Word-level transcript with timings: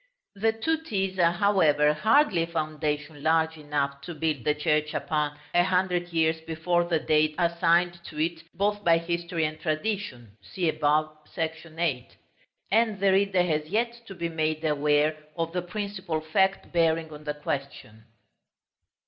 The 0.33 0.51
two 0.51 0.81
T's 0.81 1.19
are, 1.19 1.31
however, 1.33 1.93
hardly 1.93 2.41
a 2.41 2.47
foundation 2.47 3.21
large 3.21 3.55
enough 3.55 4.01
to 4.01 4.15
build 4.15 4.45
the 4.45 4.55
church 4.55 4.95
upon, 4.95 5.37
a 5.53 5.63
hundred 5.63 6.07
years 6.11 6.41
before 6.41 6.85
the 6.85 6.97
date 6.97 7.35
assigned 7.37 8.03
to 8.05 8.17
it 8.19 8.41
both 8.55 8.83
by 8.83 8.97
history 8.97 9.45
and 9.45 9.59
tradition 9.59 10.37
(see 10.41 10.67
above,§ 10.67 11.15
VIII.): 11.75 12.09
and 12.71 12.99
the 12.99 13.11
reader 13.11 13.43
has 13.43 13.67
yet 13.69 14.01
to 14.07 14.15
be 14.15 14.27
made 14.27 14.65
aware 14.65 15.17
of 15.37 15.53
the 15.53 15.61
principal 15.61 16.19
fact 16.19 16.71
bearing 16.73 17.13
on 17.13 17.23
the 17.23 17.35
question. 17.35 18.05